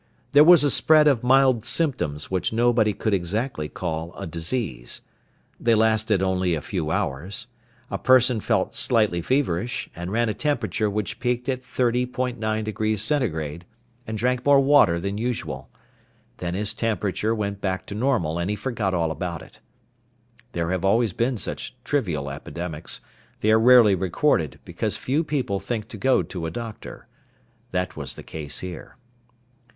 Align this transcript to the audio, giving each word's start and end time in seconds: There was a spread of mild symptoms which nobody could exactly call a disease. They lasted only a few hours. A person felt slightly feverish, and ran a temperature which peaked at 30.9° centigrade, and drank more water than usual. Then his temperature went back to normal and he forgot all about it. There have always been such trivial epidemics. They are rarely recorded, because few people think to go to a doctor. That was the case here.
There 0.31 0.43
was 0.43 0.63
a 0.63 0.71
spread 0.71 1.07
of 1.07 1.21
mild 1.23 1.63
symptoms 1.63 2.31
which 2.31 2.51
nobody 2.51 2.91
could 2.91 3.13
exactly 3.13 3.69
call 3.69 4.15
a 4.15 4.25
disease. 4.25 5.01
They 5.59 5.75
lasted 5.75 6.23
only 6.23 6.55
a 6.55 6.61
few 6.63 6.89
hours. 6.89 7.45
A 7.91 7.99
person 7.99 8.39
felt 8.39 8.75
slightly 8.75 9.21
feverish, 9.21 9.91
and 9.95 10.11
ran 10.11 10.27
a 10.27 10.33
temperature 10.33 10.89
which 10.89 11.19
peaked 11.19 11.47
at 11.49 11.61
30.9° 11.61 12.97
centigrade, 12.97 13.63
and 14.07 14.17
drank 14.17 14.43
more 14.43 14.59
water 14.59 14.99
than 14.99 15.19
usual. 15.19 15.69
Then 16.37 16.55
his 16.55 16.73
temperature 16.73 17.35
went 17.35 17.61
back 17.61 17.85
to 17.85 17.93
normal 17.93 18.39
and 18.39 18.49
he 18.49 18.55
forgot 18.55 18.95
all 18.95 19.11
about 19.11 19.43
it. 19.43 19.59
There 20.53 20.71
have 20.71 20.83
always 20.83 21.13
been 21.13 21.37
such 21.37 21.75
trivial 21.83 22.31
epidemics. 22.31 23.01
They 23.41 23.51
are 23.51 23.59
rarely 23.59 23.93
recorded, 23.93 24.59
because 24.65 24.97
few 24.97 25.23
people 25.23 25.59
think 25.59 25.87
to 25.89 25.97
go 25.97 26.23
to 26.23 26.47
a 26.47 26.49
doctor. 26.49 27.05
That 27.69 27.95
was 27.95 28.15
the 28.15 28.23
case 28.23 28.61
here. 28.61 28.97